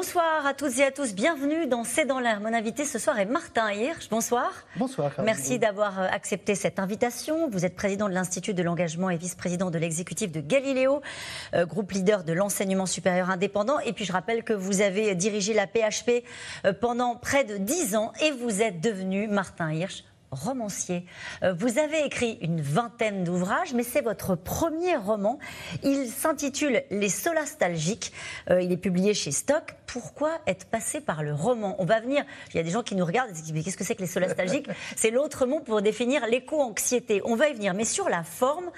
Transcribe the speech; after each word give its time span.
Bonsoir 0.00 0.46
à 0.46 0.54
toutes 0.54 0.78
et 0.78 0.84
à 0.84 0.90
tous, 0.90 1.12
bienvenue 1.14 1.66
dans 1.66 1.84
C'est 1.84 2.06
dans 2.06 2.20
l'air. 2.20 2.40
Mon 2.40 2.54
invité 2.54 2.86
ce 2.86 2.98
soir 2.98 3.18
est 3.18 3.26
Martin 3.26 3.70
Hirsch. 3.70 4.08
Bonsoir. 4.08 4.50
Bonsoir. 4.76 5.12
Merci 5.22 5.58
d'avoir 5.58 6.00
euh, 6.00 6.06
accepté 6.10 6.54
cette 6.54 6.78
invitation. 6.78 7.50
Vous 7.50 7.66
êtes 7.66 7.76
président 7.76 8.08
de 8.08 8.14
l'Institut 8.14 8.54
de 8.54 8.62
l'engagement 8.62 9.10
et 9.10 9.18
vice-président 9.18 9.70
de 9.70 9.76
l'exécutif 9.76 10.32
de 10.32 10.40
Galileo, 10.40 11.02
euh, 11.52 11.66
groupe 11.66 11.92
leader 11.92 12.24
de 12.24 12.32
l'enseignement 12.32 12.86
supérieur 12.86 13.28
indépendant. 13.28 13.78
Et 13.80 13.92
puis 13.92 14.06
je 14.06 14.12
rappelle 14.12 14.42
que 14.42 14.54
vous 14.54 14.80
avez 14.80 15.14
dirigé 15.14 15.52
la 15.52 15.66
PHP 15.66 16.24
euh, 16.64 16.72
pendant 16.72 17.14
près 17.14 17.44
de 17.44 17.58
dix 17.58 17.94
ans 17.94 18.14
et 18.22 18.30
vous 18.30 18.62
êtes 18.62 18.80
devenu 18.80 19.28
Martin 19.28 19.70
Hirsch 19.70 20.04
romancier. 20.30 21.04
Euh, 21.42 21.52
vous 21.52 21.78
avez 21.78 22.04
écrit 22.04 22.38
une 22.40 22.60
vingtaine 22.60 23.24
d'ouvrages, 23.24 23.74
mais 23.74 23.82
c'est 23.82 24.00
votre 24.00 24.34
premier 24.34 24.96
roman. 24.96 25.38
Il 25.82 26.08
s'intitule 26.08 26.82
Les 26.90 27.08
Solastalgiques. 27.08 28.12
Euh, 28.50 28.62
il 28.62 28.72
est 28.72 28.76
publié 28.76 29.14
chez 29.14 29.32
Stock. 29.32 29.74
Pourquoi 29.86 30.38
être 30.46 30.66
passé 30.66 31.00
par 31.00 31.22
le 31.22 31.34
roman? 31.34 31.76
On 31.78 31.84
va 31.84 32.00
venir. 32.00 32.24
Il 32.50 32.56
y 32.56 32.60
a 32.60 32.62
des 32.62 32.70
gens 32.70 32.82
qui 32.82 32.94
nous 32.94 33.04
regardent 33.04 33.30
et 33.30 33.34
qui 33.34 33.42
disent 33.42 33.52
Mais 33.52 33.62
qu'est-ce 33.62 33.76
que 33.76 33.84
c'est 33.84 33.94
que 33.94 34.02
les 34.02 34.06
solastalgiques 34.06 34.68
C'est 34.96 35.10
l'autre 35.10 35.46
mot 35.46 35.60
pour 35.60 35.82
définir 35.82 36.26
l'éco-anxiété. 36.26 37.20
On 37.24 37.36
va 37.36 37.48
y 37.48 37.54
venir. 37.54 37.74
Mais 37.74 37.84
sur 37.84 38.08
la 38.08 38.22
forme, 38.22 38.70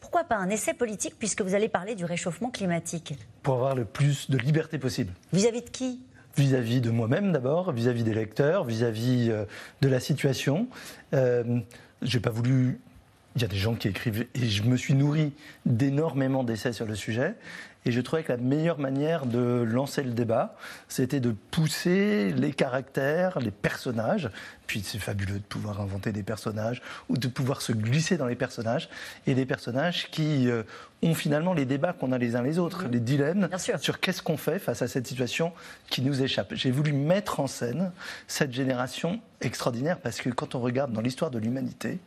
pourquoi 0.00 0.24
pas 0.24 0.36
un 0.36 0.48
essai 0.48 0.74
politique 0.74 1.14
puisque 1.18 1.42
vous 1.42 1.54
allez 1.54 1.68
parler 1.68 1.94
du 1.94 2.04
réchauffement 2.04 2.50
climatique? 2.50 3.14
Pour 3.42 3.54
avoir 3.54 3.74
le 3.74 3.84
plus 3.84 4.30
de 4.30 4.38
liberté 4.38 4.78
possible. 4.78 5.12
Vis-à-vis 5.32 5.62
de 5.62 5.70
qui? 5.70 6.00
Vis-à-vis 6.36 6.80
de 6.80 6.90
moi-même 6.90 7.32
d'abord, 7.32 7.72
vis-à-vis 7.72 8.04
des 8.04 8.14
lecteurs, 8.14 8.64
vis-à-vis 8.64 9.30
euh, 9.30 9.44
de 9.80 9.88
la 9.88 10.00
situation. 10.00 10.68
Euh, 11.14 11.60
j'ai 12.02 12.20
pas 12.20 12.30
voulu. 12.30 12.80
Il 13.36 13.42
y 13.42 13.44
a 13.44 13.48
des 13.48 13.56
gens 13.56 13.74
qui 13.74 13.86
écrivent 13.86 14.26
et 14.34 14.48
je 14.48 14.64
me 14.64 14.76
suis 14.76 14.94
nourri 14.94 15.32
d'énormément 15.64 16.42
d'essais 16.42 16.72
sur 16.72 16.86
le 16.86 16.96
sujet. 16.96 17.34
Et 17.86 17.92
je 17.92 18.00
trouvais 18.02 18.22
que 18.22 18.32
la 18.32 18.38
meilleure 18.38 18.78
manière 18.78 19.24
de 19.24 19.64
lancer 19.66 20.02
le 20.02 20.10
débat, 20.10 20.54
c'était 20.88 21.20
de 21.20 21.34
pousser 21.50 22.32
les 22.32 22.52
caractères, 22.52 23.38
les 23.40 23.50
personnages. 23.50 24.28
Puis 24.66 24.82
c'est 24.84 24.98
fabuleux 24.98 25.38
de 25.38 25.44
pouvoir 25.44 25.80
inventer 25.80 26.12
des 26.12 26.22
personnages 26.22 26.82
ou 27.08 27.16
de 27.16 27.26
pouvoir 27.26 27.62
se 27.62 27.72
glisser 27.72 28.18
dans 28.18 28.26
les 28.26 28.36
personnages. 28.36 28.90
Et 29.26 29.34
des 29.34 29.46
personnages 29.46 30.10
qui 30.10 30.50
euh, 30.50 30.62
ont 31.02 31.14
finalement 31.14 31.54
les 31.54 31.64
débats 31.64 31.94
qu'on 31.94 32.12
a 32.12 32.18
les 32.18 32.36
uns 32.36 32.42
les 32.42 32.58
autres, 32.58 32.86
les 32.90 33.00
dilemmes 33.00 33.48
sur 33.78 33.98
qu'est-ce 33.98 34.22
qu'on 34.22 34.36
fait 34.36 34.58
face 34.58 34.82
à 34.82 34.88
cette 34.88 35.06
situation 35.06 35.52
qui 35.88 36.02
nous 36.02 36.22
échappe. 36.22 36.52
J'ai 36.54 36.70
voulu 36.70 36.92
mettre 36.92 37.40
en 37.40 37.46
scène 37.46 37.92
cette 38.28 38.52
génération 38.52 39.20
extraordinaire 39.40 39.98
parce 39.98 40.20
que 40.20 40.28
quand 40.28 40.54
on 40.54 40.60
regarde 40.60 40.92
dans 40.92 41.00
l'histoire 41.00 41.30
de 41.30 41.38
l'humanité, 41.38 41.98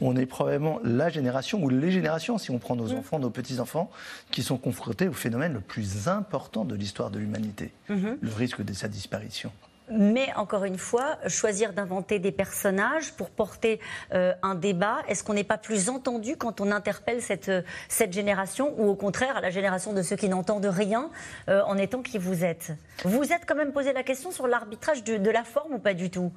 on 0.00 0.16
est 0.16 0.26
probablement 0.26 0.80
la 0.82 1.08
génération, 1.08 1.62
ou 1.62 1.68
les 1.68 1.90
générations, 1.90 2.38
si 2.38 2.50
on 2.50 2.58
prend 2.58 2.76
nos 2.76 2.94
mm. 2.94 2.98
enfants, 2.98 3.18
nos 3.18 3.30
petits-enfants, 3.30 3.90
qui 4.30 4.42
sont 4.42 4.56
confrontés 4.56 4.99
au 5.08 5.12
phénomène 5.12 5.54
le 5.54 5.60
plus 5.60 6.08
important 6.08 6.64
de 6.64 6.74
l'histoire 6.74 7.10
de 7.10 7.18
l'humanité, 7.18 7.72
mm-hmm. 7.88 8.16
le 8.20 8.32
risque 8.32 8.62
de 8.62 8.72
sa 8.72 8.88
disparition. 8.88 9.52
Mais 9.90 10.28
encore 10.36 10.64
une 10.64 10.78
fois, 10.78 11.18
choisir 11.26 11.72
d'inventer 11.72 12.18
des 12.18 12.30
personnages 12.30 13.12
pour 13.12 13.30
porter 13.30 13.80
euh, 14.12 14.32
un 14.42 14.54
débat, 14.54 14.98
est-ce 15.08 15.24
qu'on 15.24 15.34
n'est 15.34 15.44
pas 15.44 15.58
plus 15.58 15.88
entendu 15.88 16.36
quand 16.36 16.60
on 16.60 16.70
interpelle 16.70 17.20
cette, 17.20 17.48
euh, 17.48 17.62
cette 17.88 18.12
génération 18.12 18.72
ou 18.78 18.88
au 18.88 18.94
contraire 18.94 19.40
la 19.40 19.50
génération 19.50 19.92
de 19.92 20.02
ceux 20.02 20.16
qui 20.16 20.28
n'entendent 20.28 20.66
rien 20.66 21.10
euh, 21.48 21.62
en 21.66 21.76
étant 21.76 22.02
qui 22.02 22.18
vous 22.18 22.44
êtes? 22.44 22.72
Vous 23.04 23.32
êtes 23.32 23.42
quand 23.46 23.56
même 23.56 23.72
posé 23.72 23.92
la 23.92 24.04
question 24.04 24.30
sur 24.30 24.46
l'arbitrage 24.46 25.02
de, 25.02 25.16
de, 25.16 25.30
la 25.30 25.42
forme 25.42 25.74
ou 25.74 25.78
pas 25.78 25.94
du 25.94 26.10
tout? 26.10 26.32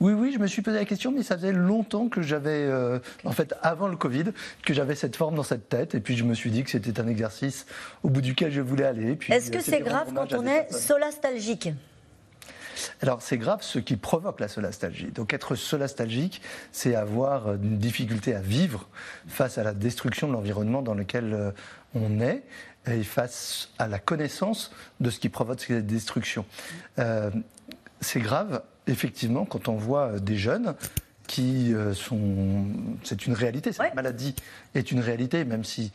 Oui, 0.00 0.12
oui, 0.12 0.32
je 0.32 0.38
me 0.38 0.46
suis 0.46 0.62
posé 0.62 0.78
la 0.78 0.84
question, 0.84 1.10
mais 1.10 1.22
ça 1.22 1.36
faisait 1.36 1.52
longtemps 1.52 2.08
que 2.08 2.22
j'avais, 2.22 2.70
en 3.24 3.32
fait, 3.32 3.54
avant 3.62 3.88
le 3.88 3.96
Covid, 3.96 4.26
que 4.64 4.74
j'avais 4.74 4.94
cette 4.94 5.16
forme 5.16 5.34
dans 5.34 5.42
cette 5.42 5.68
tête. 5.68 5.94
Et 5.94 6.00
puis 6.00 6.16
je 6.16 6.24
me 6.24 6.34
suis 6.34 6.50
dit 6.50 6.62
que 6.62 6.70
c'était 6.70 7.00
un 7.00 7.08
exercice 7.08 7.66
au 8.02 8.10
bout 8.10 8.20
duquel 8.20 8.52
je 8.52 8.60
voulais 8.60 8.84
aller. 8.84 9.18
Est-ce 9.28 9.50
que 9.50 9.60
c'est 9.60 9.80
grave 9.80 10.12
quand 10.14 10.32
on 10.34 10.46
est 10.46 10.70
solastalgique? 10.72 11.70
Alors 13.02 13.20
c'est 13.20 13.38
grave 13.38 13.62
ce 13.62 13.78
qui 13.78 13.96
provoque 13.96 14.40
la 14.40 14.48
solastalgie. 14.48 15.10
Donc 15.10 15.34
être 15.34 15.54
solastalgique, 15.54 16.40
c'est 16.70 16.94
avoir 16.94 17.54
une 17.54 17.78
difficulté 17.78 18.34
à 18.34 18.40
vivre 18.40 18.88
face 19.26 19.58
à 19.58 19.64
la 19.64 19.74
destruction 19.74 20.28
de 20.28 20.32
l'environnement 20.32 20.82
dans 20.82 20.94
lequel 20.94 21.34
euh, 21.34 21.50
on 21.94 22.20
est 22.20 22.42
et 22.86 23.02
face 23.02 23.70
à 23.78 23.88
la 23.88 23.98
connaissance 23.98 24.72
de 25.00 25.10
ce 25.10 25.18
qui 25.18 25.28
provoque 25.28 25.60
cette 25.60 25.86
destruction. 25.86 26.44
Euh, 26.98 27.30
c'est 28.00 28.20
grave, 28.20 28.62
effectivement, 28.86 29.44
quand 29.44 29.68
on 29.68 29.76
voit 29.76 30.18
des 30.18 30.36
jeunes 30.36 30.74
qui 31.26 31.72
euh, 31.72 31.94
sont... 31.94 32.66
C'est 33.04 33.26
une 33.26 33.34
réalité, 33.34 33.72
cette 33.72 33.94
maladie 33.94 34.34
est 34.74 34.90
une 34.90 35.00
réalité, 35.00 35.44
même 35.44 35.64
si 35.64 35.92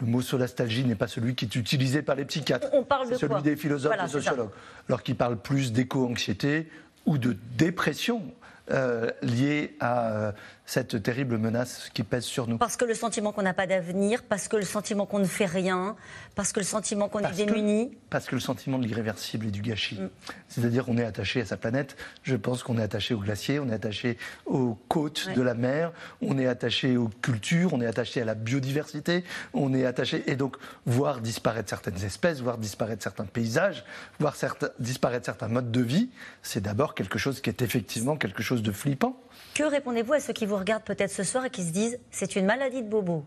le 0.00 0.06
mot 0.06 0.22
solastalgie 0.22 0.84
n'est 0.84 0.94
pas 0.94 1.08
celui 1.08 1.34
qui 1.34 1.44
est 1.44 1.54
utilisé 1.56 2.02
par 2.02 2.16
les 2.16 2.24
psychiatres. 2.24 2.68
On 2.72 2.84
parle 2.84 3.10
de 3.10 3.14
celui 3.16 3.42
des 3.42 3.56
philosophes 3.56 3.94
et 4.02 4.08
sociologues. 4.08 4.50
Alors 4.88 5.02
qu'ils 5.02 5.16
parlent 5.16 5.40
plus 5.40 5.72
d'éco-anxiété 5.72 6.68
ou 7.06 7.18
de 7.18 7.36
dépression 7.56 8.22
euh, 8.70 9.10
liée 9.22 9.76
à 9.80 10.10
euh, 10.10 10.32
cette 10.70 11.02
terrible 11.02 11.36
menace 11.36 11.90
qui 11.94 12.04
pèse 12.04 12.22
sur 12.22 12.46
nous. 12.46 12.56
Parce 12.56 12.76
que 12.76 12.84
le 12.84 12.94
sentiment 12.94 13.32
qu'on 13.32 13.42
n'a 13.42 13.54
pas 13.54 13.66
d'avenir, 13.66 14.22
parce 14.22 14.46
que 14.46 14.56
le 14.56 14.62
sentiment 14.62 15.04
qu'on 15.04 15.18
ne 15.18 15.24
fait 15.24 15.44
rien, 15.44 15.96
parce 16.36 16.52
que 16.52 16.60
le 16.60 16.64
sentiment 16.64 17.08
qu'on 17.08 17.18
est 17.18 17.32
démuni. 17.32 17.90
parce 18.08 18.26
que 18.26 18.36
le 18.36 18.40
sentiment 18.40 18.78
de 18.78 18.86
l'irréversible 18.86 19.46
et 19.46 19.50
du 19.50 19.62
gâchis. 19.62 19.98
Mm. 20.00 20.10
C'est-à-dire 20.46 20.84
qu'on 20.84 20.96
est 20.96 21.04
attaché 21.04 21.40
à 21.40 21.44
sa 21.44 21.56
planète. 21.56 21.96
Je 22.22 22.36
pense 22.36 22.62
qu'on 22.62 22.78
est 22.78 22.82
attaché 22.82 23.14
aux 23.14 23.18
glaciers, 23.18 23.58
on 23.58 23.68
est 23.68 23.72
attaché 23.72 24.16
aux 24.46 24.78
côtes 24.86 25.28
de 25.34 25.42
la 25.42 25.54
mer, 25.54 25.92
on 26.22 26.38
est 26.38 26.46
attaché 26.46 26.96
aux 26.96 27.10
cultures, 27.20 27.74
on 27.74 27.80
est 27.80 27.86
attaché 27.86 28.22
à 28.22 28.24
la 28.24 28.36
biodiversité, 28.36 29.24
on 29.52 29.74
est 29.74 29.84
attaché. 29.84 30.22
Et 30.28 30.36
donc, 30.36 30.56
voir 30.86 31.20
disparaître 31.20 31.68
certaines 31.68 32.04
espèces, 32.04 32.42
voir 32.42 32.58
disparaître 32.58 33.02
certains 33.02 33.26
paysages, 33.26 33.84
voir 34.20 34.36
disparaître 34.78 35.26
certains 35.26 35.48
modes 35.48 35.72
de 35.72 35.80
vie, 35.80 36.10
c'est 36.42 36.62
d'abord 36.62 36.94
quelque 36.94 37.18
chose 37.18 37.40
qui 37.40 37.50
est 37.50 37.60
effectivement 37.60 38.16
quelque 38.16 38.44
chose 38.44 38.62
de 38.62 38.70
flippant. 38.70 39.20
Que 39.54 39.64
répondez-vous 39.64 40.12
à 40.12 40.20
ceux 40.20 40.32
qui 40.32 40.46
vous 40.46 40.59
regardent 40.60 40.84
peut-être 40.84 41.10
ce 41.10 41.24
soir 41.24 41.44
et 41.44 41.50
qui 41.50 41.64
se 41.64 41.72
disent 41.72 41.98
c'est 42.10 42.36
une 42.36 42.46
maladie 42.46 42.82
de 42.82 42.88
bobo 42.88 43.24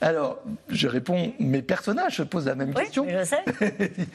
alors, 0.00 0.38
je 0.68 0.86
réponds, 0.86 1.34
mes 1.40 1.62
personnages 1.62 2.18
se 2.18 2.22
posent 2.22 2.46
la 2.46 2.54
même 2.54 2.68
oui, 2.68 2.84
question. 2.84 3.06
Je 3.08 3.24
sais. 3.24 3.44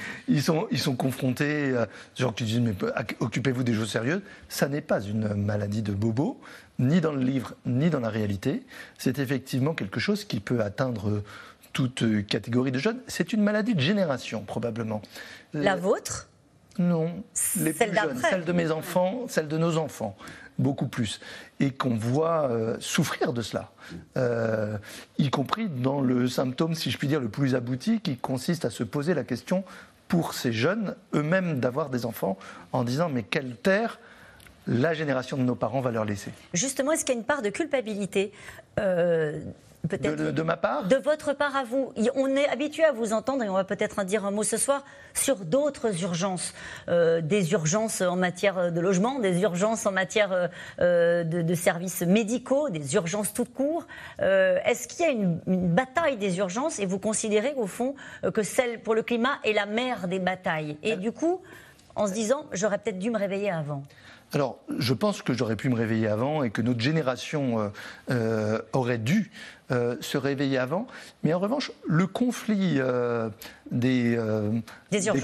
ils, 0.30 0.42
sont, 0.42 0.68
ils 0.72 0.80
sont 0.80 0.96
confrontés 0.96 1.76
à 1.76 1.86
des 1.86 2.24
gens 2.24 2.32
qui 2.32 2.46
disent 2.46 2.62
mais 2.62 2.74
occupez-vous 3.20 3.64
des 3.64 3.74
choses 3.74 3.92
sérieuses. 3.92 4.22
Ça 4.48 4.70
n'est 4.70 4.82
pas 4.82 5.02
une 5.02 5.34
maladie 5.34 5.82
de 5.82 5.92
bobo, 5.92 6.40
ni 6.80 7.02
dans 7.02 7.12
le 7.12 7.22
livre, 7.22 7.56
ni 7.66 7.90
dans 7.90 8.00
la 8.00 8.10
réalité. 8.10 8.64
C'est 8.98 9.20
effectivement 9.20 9.74
quelque 9.74 10.00
chose 10.00 10.24
qui 10.24 10.40
peut 10.40 10.62
atteindre 10.62 11.22
toute 11.74 12.26
catégorie 12.28 12.72
de 12.72 12.80
jeunes. 12.80 13.00
C'est 13.08 13.34
une 13.34 13.44
maladie 13.44 13.76
de 13.76 13.82
génération, 13.82 14.44
probablement. 14.44 15.02
La 15.54 15.76
vôtre? 15.76 16.30
Non, 16.80 17.24
les 17.60 17.74
plus 17.74 17.94
jeunes, 17.94 18.18
celle 18.18 18.46
de 18.46 18.52
mes 18.52 18.72
enfants, 18.72 19.26
celle 19.28 19.48
de 19.48 19.58
nos 19.58 19.78
enfants. 19.78 20.16
Beaucoup 20.60 20.88
plus, 20.88 21.20
et 21.60 21.72
qu'on 21.72 21.96
voit 21.96 22.44
euh, 22.44 22.78
souffrir 22.80 23.34
de 23.34 23.42
cela, 23.42 23.72
euh, 24.18 24.78
y 25.18 25.32
compris 25.32 25.68
dans 25.68 26.00
le 26.00 26.28
symptôme, 26.28 26.76
si 26.76 26.92
je 26.92 26.98
puis 27.00 27.08
dire, 27.08 27.20
le 27.20 27.28
plus 27.28 27.56
abouti, 27.56 28.02
qui 28.02 28.18
consiste 28.18 28.64
à 28.64 28.70
se 28.70 28.84
poser 28.84 29.16
la 29.16 29.24
question 29.24 29.64
pour 30.08 30.36
ces 30.36 30.54
jeunes 30.54 30.96
eux-mêmes 31.16 31.60
d'avoir 31.60 31.90
des 31.90 32.06
enfants 32.06 32.38
en 32.72 32.84
disant 32.84 33.10
mais 33.10 33.24
quelle 33.24 33.56
terre 33.56 34.00
la 34.68 34.94
génération 34.94 35.38
de 35.38 35.42
nos 35.42 35.56
parents 35.56 35.82
va 35.82 35.90
leur 35.90 36.06
laisser? 36.06 36.32
Justement, 36.54 36.92
est-ce 36.92 37.04
qu'il 37.04 37.16
y 37.16 37.18
a 37.18 37.20
une 37.20 37.26
part 37.26 37.42
de 37.42 37.50
culpabilité 37.50 38.32
euh, 38.80 39.40
de, 39.88 40.42
ma 40.42 40.56
part 40.56 40.88
De 40.88 40.96
votre 40.96 41.34
part 41.34 41.56
à 41.56 41.64
vous. 41.64 41.92
On 42.16 42.36
est 42.36 42.48
habitué 42.48 42.84
à 42.86 42.94
vous 42.94 43.12
entendre, 43.12 43.44
et 43.44 43.50
on 43.50 43.54
va 43.54 43.66
peut-être 43.66 44.00
en 44.00 44.06
dire 44.06 44.26
un 44.26 44.32
mot 44.32 44.44
ce 44.44 44.56
soir, 44.56 44.84
sur 45.14 45.38
d'autres 45.38 46.04
urgences. 46.04 46.54
Euh, 46.88 47.22
des 47.22 47.52
urgences 47.52 48.02
en 48.02 48.16
matière 48.16 48.72
de 48.72 48.80
logement, 48.80 49.20
des 49.20 49.42
urgences 49.42 49.86
en 49.86 49.92
matière 49.92 50.32
euh, 50.32 50.48
euh, 50.80 51.24
de, 51.24 51.56
services 51.56 52.02
médicaux, 52.02 52.70
des 52.70 52.96
urgences 52.96 53.34
tout 53.34 53.46
court. 53.46 53.86
Est-ce 54.20 54.88
qu'il 54.88 55.06
y 55.06 55.10
a 55.10 55.12
une, 55.12 55.40
bataille 55.46 56.18
des 56.18 56.38
urgences 56.38 56.80
et 56.80 56.86
vous 56.86 57.00
considérez 57.00 57.54
au 57.56 57.68
fond 57.68 57.96
que 58.34 58.44
celle 58.44 58.82
pour 58.82 58.96
le 58.96 59.04
climat 59.04 59.40
est 59.44 59.54
la 59.54 59.66
mère 59.66 60.08
des 60.08 60.20
batailles? 60.20 60.78
Et 60.82 60.96
du 60.96 61.12
coup, 61.12 61.42
en 61.96 62.08
se 62.08 62.14
disant, 62.14 62.46
j'aurais 62.52 62.78
peut-être 62.78 63.00
dû 63.00 63.12
me 63.12 63.18
réveiller 63.18 63.52
avant 63.52 63.84
alors, 64.36 64.58
je 64.80 64.96
pense 64.96 65.22
que 65.22 65.32
j'aurais 65.32 65.56
pu 65.56 65.70
me 65.70 65.76
réveiller 65.76 66.08
avant 66.08 66.42
et 66.42 66.50
que 66.50 66.64
notre 66.64 66.80
génération 66.80 67.72
aurait 68.74 68.98
dû 68.98 69.30
euh, 69.74 69.96
se 70.02 70.18
réveiller 70.18 70.58
avant. 70.58 70.88
Mais 71.24 71.34
en 71.34 71.40
revanche, 71.40 71.72
le 71.88 72.06
conflit 72.06 72.76
euh, 72.78 73.30
des, 73.72 74.16
euh, 74.18 74.52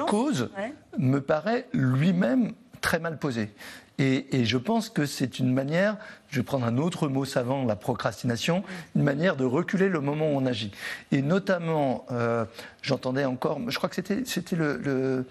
causes 0.07 0.50
me 0.98 1.19
paraît 1.19 1.68
lui-même 1.74 2.54
très 2.81 3.00
mal 3.00 3.19
posé. 3.19 3.51
Et, 4.00 4.45
je 4.45 4.57
pense 4.57 4.88
que 4.88 5.06
c'est 5.06 5.39
une 5.39 5.54
manière, 5.54 5.98
je 6.30 6.38
vais 6.38 6.44
prendre 6.44 6.66
un 6.66 6.77
autre 6.77 7.10
mot 7.10 7.25
savant, 7.25 7.66
la 7.66 7.75
procrastination, 7.75 8.63
une 8.95 9.04
manière 9.04 9.36
de 9.36 9.44
reculer 9.44 9.89
le 9.89 10.00
moment 10.00 10.31
où 10.31 10.38
on 10.38 10.45
agit. 10.45 10.71
Et 11.12 11.21
notamment, 11.21 12.06
euh, 12.12 12.45
j'entendais 12.81 13.25
encore, 13.25 13.60
je 13.68 13.77
crois 13.77 13.89
que 13.89 13.95
c'était, 13.95 14.24
c'était 14.24 14.56
le, 14.56 14.77
le 14.77 15.25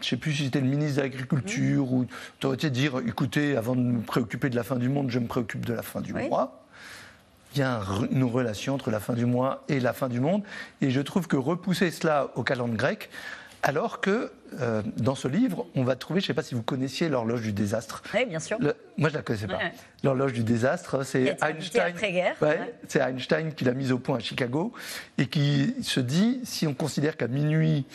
je 0.00 0.06
ne 0.06 0.10
sais 0.10 0.16
plus 0.16 0.32
si 0.32 0.44
c'était 0.44 0.60
le 0.60 0.66
ministre 0.66 0.96
de 0.96 1.02
l'Agriculture 1.02 1.92
ou 1.92 2.06
tu 2.38 2.46
aurais 2.46 2.56
été 2.56 2.70
dire 2.70 3.00
écoutez, 3.06 3.56
avant 3.56 3.74
de 3.74 3.80
me 3.80 4.02
préoccuper 4.02 4.50
de 4.50 4.56
la 4.56 4.62
fin 4.62 4.76
du 4.76 4.88
monde, 4.88 5.10
je 5.10 5.18
me 5.18 5.26
préoccupe 5.26 5.64
de 5.64 5.72
la 5.72 5.82
fin 5.82 6.00
du 6.00 6.12
mois. 6.12 6.62
Il 7.54 7.60
y 7.60 7.62
a 7.62 7.80
une 8.10 8.24
relation 8.24 8.74
entre 8.74 8.90
la 8.90 9.00
fin 9.00 9.14
du 9.14 9.24
mois 9.24 9.64
et 9.68 9.80
la 9.80 9.94
fin 9.94 10.08
du 10.08 10.20
monde. 10.20 10.42
Et 10.82 10.90
je 10.90 11.00
trouve 11.00 11.26
que 11.26 11.36
repousser 11.36 11.90
cela 11.90 12.30
au 12.34 12.42
calendrier 12.42 12.76
grec, 12.76 13.08
alors 13.62 14.00
que 14.02 14.30
euh, 14.60 14.82
dans 14.98 15.14
ce 15.14 15.26
livre, 15.26 15.66
on 15.74 15.82
va 15.82 15.96
trouver, 15.96 16.20
je 16.20 16.24
ne 16.24 16.28
sais 16.28 16.34
pas 16.34 16.42
si 16.42 16.54
vous 16.54 16.62
connaissiez 16.62 17.08
l'horloge 17.08 17.40
du 17.40 17.52
désastre. 17.52 18.02
Oui, 18.14 18.26
bien 18.26 18.38
sûr. 18.38 18.58
moi, 18.60 18.74
je 18.98 19.04
ne 19.04 19.10
la 19.10 19.22
connaissais 19.22 19.46
pas. 19.46 19.58
L'horloge 20.04 20.34
du 20.34 20.44
désastre, 20.44 21.02
c'est 21.04 21.36
Einstein. 21.42 21.94
C'est 22.86 23.00
Einstein 23.00 23.54
qui 23.54 23.64
l'a 23.64 23.72
mise 23.72 23.90
au 23.90 23.98
point 23.98 24.18
à 24.18 24.20
Chicago 24.20 24.72
et 25.16 25.26
qui 25.26 25.74
se 25.82 26.00
dit 26.00 26.40
si 26.44 26.66
on 26.66 26.74
considère 26.74 27.16
qu'à 27.16 27.26
minuit, 27.26 27.86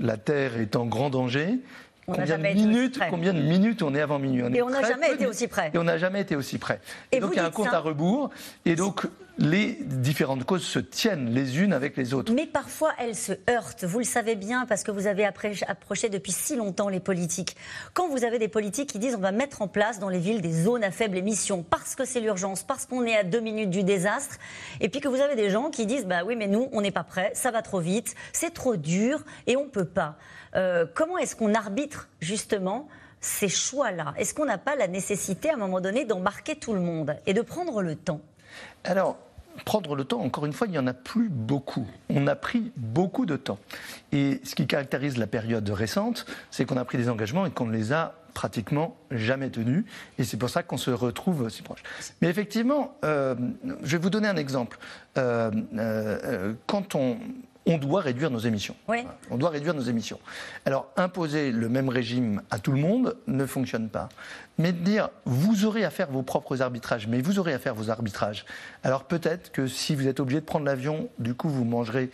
la 0.00 0.16
Terre 0.16 0.56
est 0.58 0.76
en 0.76 0.86
grand 0.86 1.10
danger, 1.10 1.58
combien 2.06 2.38
de, 2.38 2.42
minutes, 2.42 2.98
combien 3.10 3.32
de 3.32 3.40
minutes 3.40 3.82
on 3.82 3.94
est 3.94 4.00
avant 4.00 4.18
minuit? 4.18 4.42
Et 4.54 4.62
on 4.62 4.70
n'a 4.70 4.82
jamais 4.82 5.12
été 5.12 5.26
aussi 5.26 5.48
près. 5.48 5.70
Et 5.74 5.78
on 5.78 5.84
n'a 5.84 5.98
jamais 5.98 6.20
été 6.20 6.36
aussi 6.36 6.58
près. 6.58 6.80
Et, 7.10 7.20
donc 7.20 7.30
il 7.34 7.36
y 7.36 7.40
a 7.40 7.46
un 7.46 7.50
compte 7.50 7.68
à 7.68 7.78
rebours. 7.78 8.30
Et 8.64 8.74
donc 8.76 9.06
les 9.38 9.78
différentes 9.82 10.44
causes 10.44 10.64
se 10.64 10.78
tiennent 10.78 11.30
les 11.30 11.60
unes 11.60 11.72
avec 11.72 11.96
les 11.96 12.14
autres. 12.14 12.32
Mais 12.32 12.46
parfois 12.46 12.92
elles 12.98 13.16
se 13.16 13.32
heurtent. 13.48 13.84
Vous 13.84 13.98
le 13.98 14.04
savez 14.04 14.36
bien 14.36 14.66
parce 14.66 14.82
que 14.82 14.90
vous 14.90 15.06
avez 15.06 15.24
approché 15.24 16.08
depuis 16.08 16.32
si 16.32 16.56
longtemps 16.56 16.88
les 16.88 17.00
politiques. 17.00 17.56
Quand 17.94 18.08
vous 18.08 18.24
avez 18.24 18.38
des 18.38 18.48
politiques 18.48 18.90
qui 18.90 18.98
disent 18.98 19.14
on 19.14 19.20
va 19.20 19.32
mettre 19.32 19.62
en 19.62 19.68
place 19.68 19.98
dans 19.98 20.08
les 20.08 20.18
villes 20.18 20.42
des 20.42 20.52
zones 20.52 20.84
à 20.84 20.90
faible 20.90 21.16
émission 21.16 21.62
parce 21.62 21.94
que 21.94 22.04
c'est 22.04 22.20
l'urgence, 22.20 22.62
parce 22.62 22.86
qu'on 22.86 23.04
est 23.04 23.16
à 23.16 23.24
deux 23.24 23.40
minutes 23.40 23.70
du 23.70 23.84
désastre, 23.84 24.36
et 24.80 24.88
puis 24.88 25.00
que 25.00 25.08
vous 25.08 25.20
avez 25.20 25.36
des 25.36 25.50
gens 25.50 25.70
qui 25.70 25.86
disent 25.86 26.06
bah 26.06 26.22
oui 26.26 26.36
mais 26.36 26.46
nous 26.46 26.68
on 26.72 26.80
n'est 26.80 26.90
pas 26.90 27.04
prêts, 27.04 27.32
ça 27.34 27.50
va 27.50 27.62
trop 27.62 27.80
vite, 27.80 28.14
c'est 28.32 28.52
trop 28.52 28.76
dur 28.76 29.24
et 29.46 29.56
on 29.56 29.68
peut 29.68 29.86
pas. 29.86 30.16
Euh, 30.54 30.86
comment 30.94 31.18
est-ce 31.18 31.36
qu'on 31.36 31.54
arbitre 31.54 32.08
justement 32.20 32.88
ces 33.20 33.48
choix-là? 33.48 34.14
Est-ce 34.18 34.34
qu'on 34.34 34.44
n'a 34.44 34.58
pas 34.58 34.76
la 34.76 34.88
nécessité 34.88 35.48
à 35.50 35.54
un 35.54 35.56
moment 35.56 35.80
donné 35.80 36.04
d'embarquer 36.04 36.56
tout 36.56 36.74
le 36.74 36.80
monde 36.80 37.16
et 37.26 37.32
de 37.32 37.40
prendre 37.40 37.80
le 37.80 37.96
temps? 37.96 38.20
Alors, 38.84 39.18
prendre 39.64 39.94
le 39.94 40.04
temps, 40.04 40.20
encore 40.20 40.46
une 40.46 40.52
fois, 40.52 40.66
il 40.66 40.70
n'y 40.70 40.78
en 40.78 40.86
a 40.86 40.94
plus 40.94 41.28
beaucoup. 41.28 41.86
On 42.08 42.26
a 42.26 42.34
pris 42.34 42.72
beaucoup 42.76 43.26
de 43.26 43.36
temps. 43.36 43.58
Et 44.12 44.40
ce 44.44 44.54
qui 44.54 44.66
caractérise 44.66 45.18
la 45.18 45.26
période 45.26 45.68
récente, 45.70 46.26
c'est 46.50 46.64
qu'on 46.64 46.76
a 46.76 46.84
pris 46.84 46.98
des 46.98 47.08
engagements 47.08 47.46
et 47.46 47.50
qu'on 47.50 47.66
ne 47.66 47.72
les 47.72 47.92
a 47.92 48.14
pratiquement 48.34 48.96
jamais 49.10 49.50
tenus. 49.50 49.84
Et 50.18 50.24
c'est 50.24 50.38
pour 50.38 50.48
ça 50.48 50.62
qu'on 50.62 50.78
se 50.78 50.90
retrouve 50.90 51.48
si 51.50 51.62
proche. 51.62 51.82
Mais 52.20 52.28
effectivement, 52.28 52.96
euh, 53.04 53.34
je 53.82 53.96
vais 53.96 54.02
vous 54.02 54.10
donner 54.10 54.28
un 54.28 54.36
exemple. 54.36 54.78
Euh, 55.18 56.54
quand 56.66 56.94
on 56.94 57.18
on 57.66 57.78
doit 57.78 58.00
réduire 58.00 58.30
nos 58.30 58.38
émissions. 58.38 58.74
On 59.30 59.36
doit 59.36 59.50
réduire 59.50 59.74
nos 59.74 59.82
émissions. 59.82 60.18
Alors, 60.64 60.88
imposer 60.96 61.52
le 61.52 61.68
même 61.68 61.88
régime 61.88 62.42
à 62.50 62.58
tout 62.58 62.72
le 62.72 62.80
monde 62.80 63.16
ne 63.26 63.46
fonctionne 63.46 63.88
pas. 63.88 64.08
Mais 64.58 64.72
de 64.72 64.78
dire, 64.78 65.10
vous 65.24 65.64
aurez 65.64 65.84
à 65.84 65.90
faire 65.90 66.10
vos 66.10 66.22
propres 66.22 66.60
arbitrages, 66.60 67.06
mais 67.06 67.20
vous 67.20 67.38
aurez 67.38 67.52
à 67.52 67.58
faire 67.58 67.74
vos 67.74 67.90
arbitrages. 67.90 68.44
Alors, 68.82 69.04
peut-être 69.04 69.52
que 69.52 69.66
si 69.66 69.94
vous 69.94 70.08
êtes 70.08 70.20
obligé 70.20 70.40
de 70.40 70.46
prendre 70.46 70.66
l'avion, 70.66 71.08
du 71.18 71.34
coup, 71.34 71.48
vous 71.48 71.64
mangerez 71.64 72.10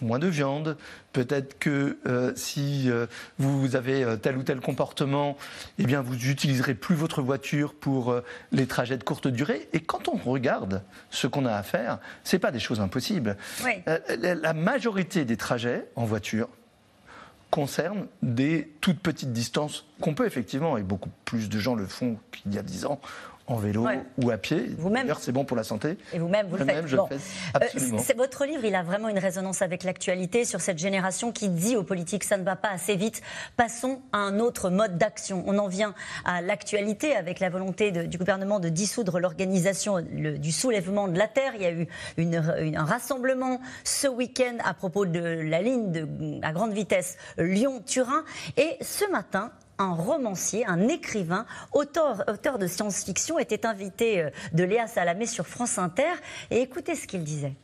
moins 0.00 0.18
de 0.18 0.26
viande. 0.26 0.76
Peut-être 1.12 1.58
que 1.58 1.98
euh, 2.06 2.32
si 2.36 2.90
euh, 2.90 3.06
vous 3.38 3.76
avez 3.76 4.04
euh, 4.04 4.16
tel 4.16 4.36
ou 4.36 4.42
tel 4.42 4.60
comportement, 4.60 5.36
eh 5.78 5.84
bien, 5.84 6.00
vous 6.00 6.14
n'utiliserez 6.14 6.74
plus 6.74 6.94
votre 6.94 7.22
voiture 7.22 7.74
pour 7.74 8.14
les 8.52 8.66
trajets 8.66 8.96
de 8.96 9.04
courte 9.04 9.28
durée. 9.28 9.68
Et 9.72 9.80
quand 9.80 10.08
on 10.08 10.16
regarde 10.16 10.82
ce 11.10 11.26
qu'on 11.26 11.46
a 11.46 11.54
à 11.54 11.62
faire, 11.62 11.98
ce 12.24 12.36
n'est 12.36 12.40
pas 12.40 12.50
des 12.50 12.60
choses 12.60 12.80
impossibles. 12.80 13.36
la 14.08 14.52
majorité 14.52 15.24
des 15.24 15.36
trajets 15.36 15.86
en 15.96 16.04
voiture 16.04 16.48
concernent 17.50 18.06
des 18.22 18.70
toutes 18.80 19.00
petites 19.00 19.32
distances 19.32 19.86
qu'on 20.00 20.14
peut 20.14 20.26
effectivement, 20.26 20.76
et 20.76 20.82
beaucoup 20.82 21.10
plus 21.24 21.48
de 21.48 21.58
gens 21.58 21.74
le 21.74 21.86
font 21.86 22.18
qu'il 22.30 22.54
y 22.54 22.58
a 22.58 22.62
dix 22.62 22.84
ans, 22.84 23.00
en 23.48 23.56
vélo 23.56 23.86
ou 24.22 24.30
à 24.30 24.36
pied. 24.36 24.66
Vous-même. 24.78 25.12
c'est 25.18 25.32
bon 25.32 25.44
pour 25.44 25.56
la 25.56 25.64
santé. 25.64 25.96
Et 26.12 26.18
vous-même, 26.18 26.46
vous 26.48 26.56
le 26.56 26.64
faites. 26.64 26.86
Je 26.86 26.96
fais 26.96 27.18
absolument. 27.54 27.98
c'est 27.98 28.16
votre 28.16 28.44
livre, 28.44 28.64
il 28.64 28.74
a 28.74 28.82
vraiment 28.82 29.08
une 29.08 29.18
résonance 29.18 29.62
avec 29.62 29.84
l'actualité 29.84 30.44
sur 30.44 30.60
cette 30.60 30.78
génération 30.78 31.32
qui 31.32 31.48
dit 31.48 31.76
aux 31.76 31.82
politiques 31.82 32.24
ça 32.24 32.36
ne 32.36 32.44
va 32.44 32.56
pas 32.56 32.68
assez 32.68 32.96
vite. 32.96 33.22
Passons 33.56 34.02
à 34.12 34.18
un 34.18 34.38
autre 34.38 34.70
mode 34.70 34.98
d'action. 34.98 35.42
On 35.46 35.58
en 35.58 35.68
vient 35.68 35.94
à 36.24 36.42
l'actualité 36.42 37.16
avec 37.16 37.40
la 37.40 37.48
volonté 37.48 37.90
du 37.90 38.18
gouvernement 38.18 38.60
de 38.60 38.68
dissoudre 38.68 39.18
l'organisation 39.18 40.00
du 40.02 40.52
soulèvement 40.52 41.08
de 41.08 41.18
la 41.18 41.28
terre. 41.28 41.52
Il 41.56 41.62
y 41.62 41.66
a 41.66 41.72
eu 41.72 42.76
un 42.76 42.84
rassemblement 42.84 43.60
ce 43.84 44.08
week-end 44.08 44.58
à 44.64 44.74
propos 44.74 45.06
de 45.06 45.20
la 45.20 45.62
ligne 45.62 45.90
de, 45.90 46.06
à 46.42 46.52
grande 46.52 46.72
vitesse 46.72 47.16
Lyon-Turin. 47.38 48.24
Et 48.56 48.76
ce 48.82 49.10
matin, 49.10 49.52
un 49.78 49.92
romancier, 49.92 50.66
un 50.66 50.88
écrivain, 50.88 51.46
auteur, 51.72 52.24
auteur 52.28 52.58
de 52.58 52.66
science-fiction, 52.66 53.38
était 53.38 53.66
invité 53.66 54.22
euh, 54.22 54.30
de 54.52 54.64
Léa 54.64 54.86
Salamé 54.86 55.26
sur 55.26 55.46
France 55.46 55.78
Inter. 55.78 56.12
Et 56.50 56.60
écoutez 56.60 56.94
ce 56.94 57.06
qu'il 57.06 57.24
disait. 57.24 57.54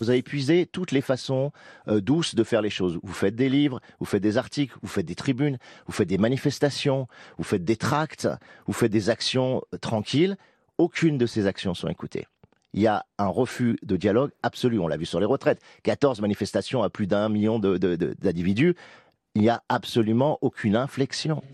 Vous 0.00 0.10
avez 0.10 0.18
épuisé 0.18 0.66
toutes 0.66 0.92
les 0.92 1.00
façons 1.00 1.50
euh, 1.88 2.00
douces 2.00 2.34
de 2.34 2.44
faire 2.44 2.62
les 2.62 2.70
choses. 2.70 2.98
Vous 3.02 3.12
faites 3.12 3.34
des 3.34 3.48
livres, 3.48 3.80
vous 3.98 4.06
faites 4.06 4.22
des 4.22 4.38
articles, 4.38 4.76
vous 4.82 4.88
faites 4.88 5.06
des 5.06 5.16
tribunes, 5.16 5.58
vous 5.86 5.92
faites 5.92 6.08
des 6.08 6.18
manifestations, 6.18 7.08
vous 7.36 7.44
faites 7.44 7.64
des 7.64 7.76
tracts, 7.76 8.28
vous 8.66 8.72
faites 8.72 8.92
des 8.92 9.10
actions 9.10 9.62
euh, 9.74 9.78
tranquilles. 9.78 10.36
Aucune 10.78 11.18
de 11.18 11.26
ces 11.26 11.46
actions 11.46 11.74
sont 11.74 11.88
écoutées. 11.88 12.26
Il 12.74 12.82
y 12.82 12.86
a 12.86 13.06
un 13.18 13.26
refus 13.26 13.78
de 13.82 13.96
dialogue 13.96 14.30
absolu. 14.42 14.78
On 14.78 14.86
l'a 14.86 14.96
vu 14.96 15.06
sur 15.06 15.18
les 15.18 15.26
retraites. 15.26 15.60
14 15.82 16.20
manifestations 16.20 16.82
à 16.82 16.90
plus 16.90 17.06
d'un 17.06 17.28
million 17.28 17.58
d'individus 17.58 18.76
il 19.38 19.42
n'y 19.42 19.50
a 19.50 19.62
absolument 19.68 20.36
aucune 20.40 20.74
inflexion. 20.74 21.44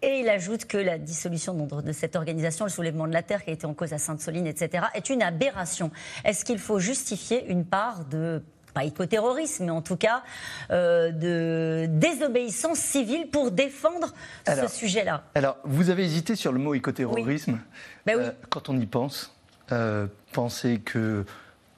Et 0.00 0.20
il 0.20 0.28
ajoute 0.30 0.64
que 0.64 0.78
la 0.78 0.96
dissolution 0.96 1.54
de 1.54 1.92
cette 1.92 2.16
organisation, 2.16 2.64
le 2.64 2.70
soulèvement 2.70 3.06
de 3.06 3.12
la 3.12 3.22
Terre 3.22 3.44
qui 3.44 3.50
a 3.50 3.52
été 3.52 3.66
en 3.66 3.74
cause 3.74 3.92
à 3.92 3.98
Sainte-Soline, 3.98 4.46
etc., 4.46 4.86
est 4.94 5.10
une 5.10 5.22
aberration. 5.22 5.90
Est-ce 6.24 6.46
qu'il 6.46 6.58
faut 6.58 6.78
justifier 6.78 7.46
une 7.46 7.66
part 7.66 8.06
de 8.06 8.42
pas 8.72 8.84
écoterrorisme, 8.84 9.66
mais 9.66 9.70
en 9.70 9.82
tout 9.82 9.96
cas 9.96 10.22
euh, 10.70 11.12
de 11.12 11.86
désobéissance 11.86 12.78
civile 12.78 13.28
pour 13.30 13.50
défendre 13.50 14.14
ce 14.46 14.66
sujet-là? 14.66 15.24
Alors, 15.34 15.58
vous 15.64 15.90
avez 15.90 16.04
hésité 16.04 16.36
sur 16.36 16.52
le 16.52 16.58
mot 16.58 16.74
écoterrorisme. 16.74 17.60
Ben 18.06 18.16
oui. 18.16 18.24
Euh, 18.24 18.32
quand 18.48 18.70
on 18.70 18.80
y 18.80 18.86
pense, 18.86 19.36
euh, 19.72 20.06
penser 20.32 20.80
que 20.80 21.24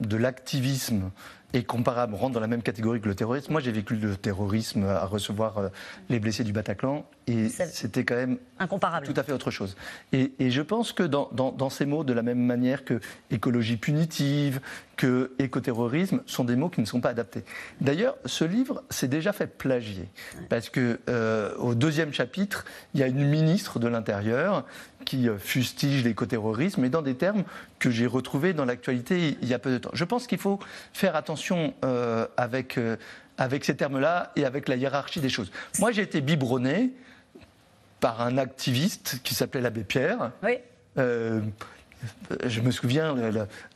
de 0.00 0.16
l'activisme 0.16 1.10
et 1.52 1.64
comparable, 1.64 2.14
rentre 2.14 2.34
dans 2.34 2.40
la 2.40 2.48
même 2.48 2.62
catégorie 2.62 3.00
que 3.00 3.08
le 3.08 3.14
terrorisme. 3.14 3.52
Moi, 3.52 3.60
j'ai 3.60 3.72
vécu 3.72 3.96
le 3.96 4.16
terrorisme 4.16 4.84
à 4.84 5.06
recevoir 5.06 5.58
euh, 5.58 5.68
les 6.08 6.18
blessés 6.20 6.44
du 6.44 6.52
Bataclan 6.52 7.06
et 7.26 7.48
c'était 7.48 8.04
quand 8.04 8.14
même 8.14 8.38
incomparable. 8.58 9.06
tout 9.06 9.18
à 9.18 9.22
fait 9.22 9.32
autre 9.32 9.50
chose. 9.50 9.76
Et, 10.12 10.32
je 10.38 10.62
pense 10.62 10.92
que 10.92 11.02
dans, 11.02 11.30
dans, 11.32 11.70
ces 11.70 11.86
mots, 11.86 12.04
de 12.04 12.12
la 12.12 12.22
même 12.22 12.38
manière 12.38 12.84
que 12.84 13.00
écologie 13.30 13.76
punitive, 13.76 14.60
que 14.96 15.32
écoterrorisme, 15.38 16.20
sont 16.26 16.44
des 16.44 16.56
mots 16.56 16.68
qui 16.68 16.80
ne 16.80 16.86
sont 16.86 17.00
pas 17.00 17.10
adaptés. 17.10 17.44
D'ailleurs, 17.80 18.16
ce 18.26 18.44
livre 18.44 18.84
s'est 18.90 19.08
déjà 19.08 19.32
fait 19.32 19.46
plagier 19.46 20.08
parce 20.48 20.68
que 20.68 21.00
euh, 21.08 21.54
au 21.56 21.74
deuxième 21.74 22.12
chapitre, 22.12 22.64
il 22.94 23.00
y 23.00 23.02
a 23.02 23.08
une 23.08 23.26
ministre 23.26 23.78
de 23.78 23.88
l'Intérieur 23.88 24.64
qui 25.06 25.28
euh, 25.28 25.38
fustige 25.38 26.04
l'écoterrorisme, 26.04 26.82
mais 26.82 26.90
dans 26.90 27.00
des 27.00 27.14
termes 27.14 27.44
que 27.78 27.90
j'ai 27.90 28.06
retrouvés 28.06 28.52
dans 28.52 28.66
l'actualité 28.66 29.38
il 29.40 29.48
y 29.48 29.54
a 29.54 29.58
peu 29.58 29.70
de 29.70 29.78
temps. 29.78 29.90
Je 29.94 30.04
pense 30.04 30.26
qu'il 30.26 30.38
faut 30.38 30.58
faire 30.92 31.16
attention 31.16 31.72
euh, 31.84 32.26
avec, 32.36 32.76
euh, 32.76 32.96
avec 33.38 33.64
ces 33.64 33.74
termes-là 33.74 34.32
et 34.36 34.44
avec 34.44 34.68
la 34.68 34.76
hiérarchie 34.76 35.20
des 35.20 35.30
choses. 35.30 35.50
Moi, 35.78 35.92
j'ai 35.92 36.02
été 36.02 36.20
biberonné 36.20 36.90
par 38.00 38.20
un 38.20 38.36
activiste 38.36 39.20
qui 39.22 39.34
s'appelait 39.34 39.62
l'abbé 39.62 39.84
Pierre. 39.84 40.32
Oui. 40.42 40.58
Je 42.44 42.60
me 42.60 42.70
souviens, 42.70 43.16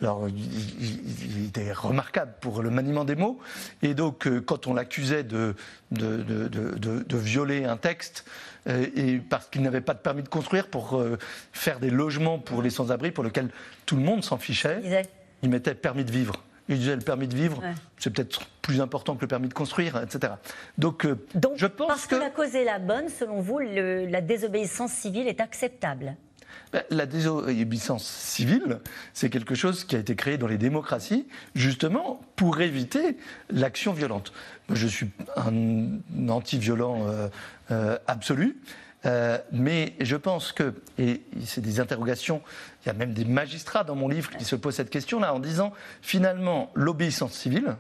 alors, 0.01 0.29
il, 0.29 1.47
était 1.47 1.73
remarquable 1.73 2.33
pour 2.41 2.63
le 2.63 2.71
maniement 2.71 3.05
des 3.05 3.17
mots. 3.17 3.39
Et 3.83 3.95
donc, 3.95 4.29
quand 4.47 4.67
on 4.67 4.75
l'accusait 4.75 5.25
de 5.25 5.55
de, 5.91 6.23
de, 6.23 6.49
de, 6.49 7.03
de, 7.03 7.17
violer 7.17 7.65
un 7.65 7.77
texte, 7.77 8.25
euh, 8.69 8.87
et 8.95 9.19
parce 9.19 9.49
qu'il 9.49 9.63
n'avait 9.63 9.81
pas 9.81 9.95
de 9.95 9.99
permis 9.99 10.23
de 10.23 10.29
construire 10.29 10.69
pour 10.69 10.99
euh, 10.99 11.19
faire 11.53 11.81
des 11.81 11.91
logements 11.91 12.39
pour 12.39 12.63
les 12.63 12.71
sans-abri, 12.71 13.11
pour 13.11 13.25
lesquels 13.25 13.49
tout 13.87 13.97
le 13.97 14.03
monde 14.03 14.23
s'en 14.23 14.39
fichait. 14.39 15.07
Il 15.43 15.51
mettait 15.51 15.75
permis 15.75 16.05
de 16.05 16.13
vivre. 16.13 16.43
Il 16.69 16.79
disait 16.79 16.95
le 16.95 17.03
permis 17.03 17.27
de 17.27 17.35
vivre, 17.35 17.61
c'est 17.99 18.11
peut-être 18.11 18.47
plus 18.63 18.81
important 18.81 19.17
que 19.17 19.23
le 19.23 19.27
permis 19.27 19.49
de 19.49 19.55
construire, 19.55 20.01
etc. 20.01 20.35
Donc, 20.79 21.05
euh, 21.05 21.17
je 21.57 21.67
pense 21.67 21.89
parce 21.89 22.07
que... 22.07 22.15
la 22.15 22.31
cause 22.31 22.55
est 22.55 22.63
la 22.63 22.79
bonne, 22.79 23.09
selon 23.09 23.41
vous, 23.41 23.59
la 23.59 24.21
désobéissance 24.21 24.93
civile 24.93 25.27
est 25.27 25.41
acceptable? 25.41 26.15
La 26.91 27.07
désobéissance 27.07 28.05
civile, 28.05 28.81
c'est 29.13 29.31
quelque 29.31 29.55
chose 29.55 29.85
qui 29.85 29.97
a 29.97 29.99
été 29.99 30.15
créé 30.15 30.39
dans 30.39 30.47
les 30.47 30.59
démocraties, 30.59 31.27
justement 31.55 32.21
pour 32.37 32.61
éviter 32.61 33.17
l'action 33.51 33.93
violente. 33.93 34.33
Je 34.69 34.87
suis 34.87 35.11
un 35.37 35.99
anti-violent 36.29 37.07
euh, 37.09 37.29
euh, 37.71 37.99
absolu. 38.07 38.57
Euh, 39.07 39.39
mais 39.51 39.95
je 40.01 40.17
pense 40.17 40.53
que, 40.53 40.75
et 40.99 41.23
c'est 41.45 41.63
des 41.63 41.81
interrogations, 41.81 42.43
il 42.85 42.89
y 42.89 42.91
a 42.91 42.93
même 42.93 43.15
des 43.15 43.25
magistrats 43.25 43.85
dans 43.85 43.95
mon 43.95 44.09
livre 44.09 44.31
qui 44.31 44.45
se 44.45 44.57
posent 44.57 44.75
cette 44.75 44.91
question-là 44.91 45.35
en 45.35 45.39
disant 45.39 45.73
finalement 46.03 46.71
l'obéissance 46.75 47.33
civile, 47.33 47.77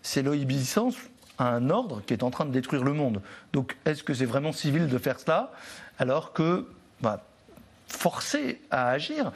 c'est 0.00 0.22
l'obéissance 0.22 0.96
à 1.36 1.50
un 1.50 1.70
ordre 1.70 2.02
qui 2.06 2.14
est 2.14 2.22
en 2.22 2.30
train 2.30 2.46
de 2.46 2.50
détruire 2.50 2.82
le 2.82 2.94
monde. 2.94 3.20
Donc 3.52 3.76
est-ce 3.84 4.02
que 4.02 4.14
c'est 4.14 4.24
vraiment 4.24 4.52
civil 4.52 4.88
de 4.88 4.98
faire 4.98 5.20
cela 5.20 5.52
alors 5.98 6.32
que 6.32 6.66
bah, 7.00 7.27
forcer 7.88 8.60
à 8.70 8.90
agir 8.90 9.32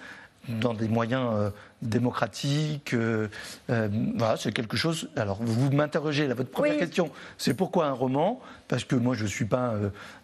dans 0.48 0.74
des 0.74 0.88
moyens 0.88 1.30
euh, 1.32 1.50
démocratiques. 1.82 2.94
Euh, 2.94 3.28
euh, 3.70 3.88
voilà, 4.16 4.36
c'est 4.36 4.52
quelque 4.52 4.76
chose. 4.76 5.08
Alors, 5.16 5.38
vous 5.40 5.70
m'interrogez, 5.70 6.26
là, 6.26 6.34
votre 6.34 6.50
première 6.50 6.78
question, 6.78 7.10
c'est 7.38 7.54
pourquoi 7.54 7.86
un 7.86 7.92
roman? 7.92 8.40
Parce 8.68 8.84
que 8.84 8.96
moi, 8.96 9.14
je 9.14 9.24
ne 9.24 9.28
suis 9.28 9.44
pas 9.44 9.74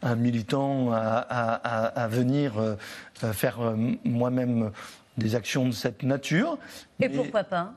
un 0.02 0.16
militant 0.16 0.90
à, 0.92 2.08
venir 2.10 2.54
faire 3.14 3.58
moi-même 4.04 4.70
des 5.16 5.34
actions 5.34 5.66
de 5.66 5.72
cette 5.72 6.02
nature. 6.02 6.58
Et 7.00 7.08
pourquoi 7.08 7.44
pas? 7.44 7.74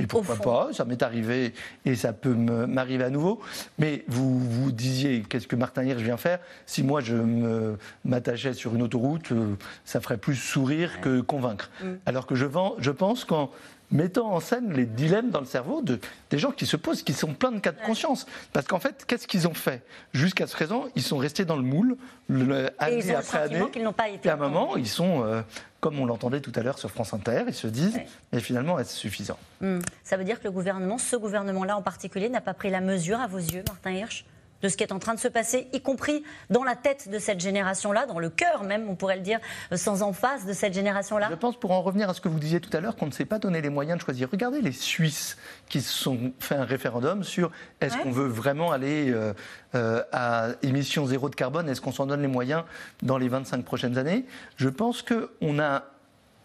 Et 0.00 0.06
pourquoi 0.06 0.36
pas 0.36 0.68
Ça 0.72 0.84
m'est 0.84 1.02
arrivé 1.02 1.52
et 1.84 1.94
ça 1.94 2.12
peut 2.12 2.34
m'arriver 2.34 3.04
à 3.04 3.10
nouveau. 3.10 3.40
Mais 3.78 4.04
vous 4.08 4.38
vous 4.38 4.72
disiez, 4.72 5.22
qu'est-ce 5.28 5.46
que 5.46 5.56
Martin 5.56 5.84
Hirsch 5.84 6.02
vient 6.02 6.16
faire? 6.16 6.38
Si 6.66 6.82
moi 6.82 7.00
je 7.00 7.74
m'attachais 8.04 8.54
sur 8.54 8.74
une 8.74 8.82
autoroute, 8.82 9.32
euh, 9.32 9.54
ça 9.84 10.00
ferait 10.00 10.16
plus 10.16 10.36
sourire 10.36 11.00
que 11.00 11.20
convaincre. 11.20 11.70
Mm. 11.82 11.86
Alors 12.06 12.26
que 12.26 12.34
je, 12.34 12.46
vends, 12.46 12.74
je 12.78 12.90
pense 12.90 13.24
qu'en 13.24 13.50
mettant 13.92 14.32
en 14.32 14.40
scène 14.40 14.72
les 14.72 14.86
dilemmes 14.86 15.30
dans 15.30 15.40
le 15.40 15.46
cerveau 15.46 15.82
de, 15.82 15.98
des 16.30 16.38
gens 16.38 16.50
qui 16.50 16.66
se 16.66 16.76
posent, 16.76 17.02
qui 17.02 17.12
sont 17.12 17.34
pleins 17.34 17.52
de 17.52 17.58
cas 17.58 17.72
de 17.72 17.80
conscience. 17.80 18.26
Parce 18.52 18.66
qu'en 18.66 18.78
fait, 18.78 19.04
qu'est-ce 19.06 19.26
qu'ils 19.26 19.48
ont 19.48 19.54
fait? 19.54 19.82
Jusqu'à 20.12 20.46
ce 20.46 20.54
présent, 20.54 20.84
ils 20.94 21.02
sont 21.02 21.18
restés 21.18 21.44
dans 21.44 21.56
le 21.56 21.62
moule, 21.62 21.96
le, 22.28 22.70
année 22.78 23.14
après 23.14 23.38
année. 23.38 23.58
n'ont 23.82 23.92
pas 23.92 24.08
été 24.08 24.28
et 24.28 24.30
à 24.30 24.34
un 24.34 24.36
moment, 24.36 24.76
ils 24.76 24.88
sont, 24.88 25.24
euh, 25.24 25.42
comme 25.80 25.98
on 25.98 26.06
l'entendait 26.06 26.40
tout 26.40 26.52
à 26.54 26.62
l'heure 26.62 26.78
sur 26.78 26.90
France 26.90 27.14
Inter, 27.14 27.44
ils 27.48 27.54
se 27.54 27.66
disent, 27.66 28.00
mais 28.32 28.40
finalement, 28.40 28.78
est-ce 28.78 28.96
suffisant? 28.96 29.38
Hmm. 29.60 29.78
Ça 30.04 30.16
veut 30.16 30.24
dire 30.24 30.38
que 30.38 30.44
le 30.44 30.52
gouvernement, 30.52 30.98
ce 30.98 31.16
gouvernement-là 31.16 31.76
en 31.76 31.82
particulier, 31.82 32.28
n'a 32.28 32.40
pas 32.40 32.54
pris 32.54 32.70
la 32.70 32.80
mesure 32.80 33.20
à 33.20 33.26
vos 33.26 33.38
yeux, 33.38 33.64
Martin 33.68 33.92
Hirsch? 33.92 34.24
De 34.62 34.68
ce 34.68 34.76
qui 34.76 34.84
est 34.84 34.92
en 34.92 34.98
train 34.98 35.14
de 35.14 35.20
se 35.20 35.28
passer, 35.28 35.68
y 35.72 35.80
compris 35.80 36.22
dans 36.50 36.64
la 36.64 36.76
tête 36.76 37.08
de 37.08 37.18
cette 37.18 37.40
génération-là, 37.40 38.06
dans 38.06 38.18
le 38.18 38.30
cœur 38.30 38.64
même, 38.64 38.88
on 38.88 38.94
pourrait 38.94 39.16
le 39.16 39.22
dire, 39.22 39.38
sans 39.74 40.02
emphase 40.02 40.46
de 40.46 40.52
cette 40.52 40.74
génération-là. 40.74 41.28
Je 41.30 41.34
pense, 41.34 41.58
pour 41.58 41.72
en 41.72 41.82
revenir 41.82 42.08
à 42.08 42.14
ce 42.14 42.20
que 42.20 42.28
vous 42.28 42.38
disiez 42.38 42.60
tout 42.60 42.74
à 42.76 42.80
l'heure, 42.80 42.96
qu'on 42.96 43.06
ne 43.06 43.12
s'est 43.12 43.24
pas 43.24 43.38
donné 43.38 43.60
les 43.60 43.70
moyens 43.70 43.98
de 43.98 44.04
choisir. 44.04 44.28
Regardez 44.30 44.60
les 44.60 44.72
Suisses 44.72 45.36
qui 45.68 45.80
se 45.80 45.92
sont 45.92 46.32
fait 46.38 46.56
un 46.56 46.64
référendum 46.64 47.24
sur 47.24 47.50
est-ce 47.80 47.96
qu'on 47.98 48.10
veut 48.10 48.28
vraiment 48.28 48.72
aller 48.72 49.10
euh, 49.10 49.32
euh, 49.74 50.02
à 50.12 50.48
émission 50.62 51.06
zéro 51.06 51.28
de 51.28 51.34
carbone, 51.34 51.68
est-ce 51.68 51.80
qu'on 51.80 51.92
s'en 51.92 52.06
donne 52.06 52.22
les 52.22 52.28
moyens 52.28 52.64
dans 53.02 53.18
les 53.18 53.28
25 53.28 53.64
prochaines 53.64 53.98
années? 53.98 54.26
Je 54.56 54.68
pense 54.68 55.02
qu'on 55.02 55.58
a 55.58 55.84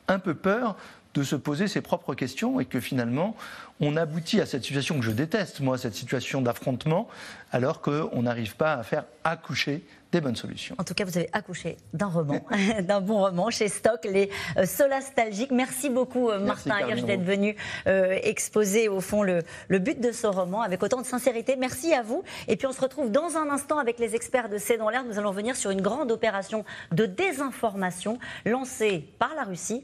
un 0.07 0.19
peu 0.19 0.35
peur 0.35 0.75
de 1.15 1.23
se 1.23 1.35
poser 1.35 1.67
ses 1.67 1.81
propres 1.81 2.13
questions 2.13 2.59
et 2.59 2.65
que 2.65 2.79
finalement, 2.79 3.35
on 3.79 3.95
aboutit 3.95 4.41
à 4.41 4.45
cette 4.45 4.63
situation 4.63 4.99
que 4.99 5.05
je 5.05 5.11
déteste, 5.11 5.61
moi, 5.61 5.77
cette 5.77 5.95
situation 5.95 6.41
d'affrontement, 6.41 7.07
alors 7.51 7.81
qu'on 7.81 8.21
n'arrive 8.21 8.55
pas 8.55 8.73
à 8.73 8.83
faire 8.83 9.05
accoucher 9.23 9.83
des 10.11 10.21
bonnes 10.21 10.35
solutions. 10.35 10.75
En 10.77 10.83
tout 10.83 10.93
cas, 10.93 11.03
vous 11.03 11.17
avez 11.17 11.29
accouché 11.33 11.77
d'un 11.93 12.07
roman, 12.07 12.45
d'un 12.81 13.01
bon 13.01 13.19
roman 13.19 13.49
chez 13.49 13.69
Stock, 13.69 14.05
Les 14.05 14.29
euh, 14.57 14.65
Solastalgiques. 14.65 15.51
Merci 15.51 15.89
beaucoup, 15.89 16.29
euh, 16.29 16.39
Martin 16.39 16.79
Hirsch, 16.79 17.03
d'être 17.03 17.23
venu 17.23 17.55
euh, 17.87 18.17
exposer, 18.23 18.87
au 18.87 19.01
fond, 19.01 19.23
le, 19.23 19.41
le, 19.67 19.79
but 19.79 19.99
de 19.99 20.11
ce 20.11 20.27
roman 20.27 20.61
avec 20.61 20.83
autant 20.83 21.01
de 21.01 21.05
sincérité. 21.05 21.55
Merci 21.57 21.93
à 21.93 22.01
vous. 22.01 22.23
Et 22.47 22.55
puis, 22.55 22.67
on 22.67 22.71
se 22.73 22.81
retrouve 22.81 23.11
dans 23.11 23.35
un 23.37 23.49
instant 23.49 23.77
avec 23.77 23.99
les 23.99 24.15
experts 24.15 24.49
de 24.49 24.57
C'est 24.57 24.77
dans 24.77 24.89
l'air. 24.89 25.03
Nous 25.03 25.17
allons 25.17 25.31
venir 25.31 25.55
sur 25.55 25.71
une 25.71 25.81
grande 25.81 26.11
opération 26.11 26.65
de 26.91 27.05
désinformation 27.05 28.19
lancée 28.45 29.05
par 29.19 29.33
la 29.35 29.43
Russie 29.43 29.83